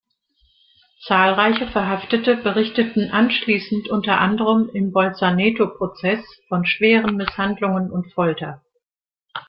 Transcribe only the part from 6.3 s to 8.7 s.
von schweren Misshandlungen und Folter.